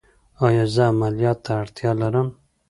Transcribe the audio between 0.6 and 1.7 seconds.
زه عملیات ته